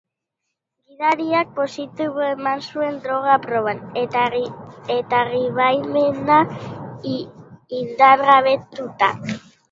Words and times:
Gidariak 0.91 1.49
positibo 1.57 2.21
eman 2.27 2.63
zuen 2.69 2.95
droga 3.03 3.35
proban, 3.43 3.83
eta 4.03 4.23
gidabaimena 4.87 6.39
indargabetuta. 7.81 9.11